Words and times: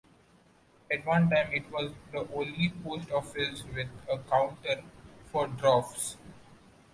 At 0.91 1.05
one 1.05 1.29
time, 1.29 1.53
it 1.53 1.69
was 1.69 1.91
the 2.11 2.27
only 2.33 2.73
post 2.83 3.11
office 3.11 3.63
with 3.65 3.87
a 4.11 4.17
counter 4.27 4.81
for 5.31 5.45
dwarfs. 5.47 6.17